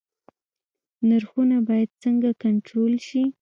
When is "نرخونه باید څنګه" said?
1.07-2.29